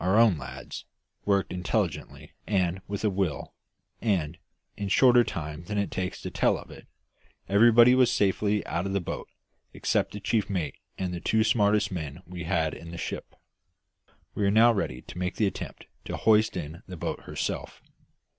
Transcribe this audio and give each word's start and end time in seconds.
Our 0.00 0.16
own 0.16 0.38
lads 0.38 0.86
worked 1.26 1.52
intelligently 1.52 2.32
and 2.46 2.80
with 2.88 3.04
a 3.04 3.10
will, 3.10 3.52
and, 4.00 4.38
in 4.78 4.86
a 4.86 4.88
shorter 4.88 5.24
time 5.24 5.64
than 5.64 5.76
it 5.76 5.90
takes 5.90 6.22
to 6.22 6.30
tell 6.30 6.56
of 6.56 6.70
it, 6.70 6.86
everybody 7.50 7.94
was 7.94 8.10
safely 8.10 8.64
out 8.64 8.86
of 8.86 8.94
the 8.94 9.00
boat 9.02 9.28
except 9.74 10.12
the 10.12 10.20
chief 10.20 10.48
mate 10.48 10.76
and 10.96 11.12
the 11.12 11.20
two 11.20 11.44
smartest 11.44 11.92
men 11.92 12.22
we 12.24 12.44
had 12.44 12.72
in 12.72 12.92
the 12.92 12.96
ship. 12.96 13.34
We 14.34 14.44
were 14.44 14.50
now 14.50 14.72
ready 14.72 15.02
to 15.02 15.18
make 15.18 15.36
the 15.36 15.46
attempt 15.46 15.84
to 16.06 16.16
hoist 16.16 16.56
in 16.56 16.82
the 16.86 16.96
boat 16.96 17.24
herself. 17.24 17.82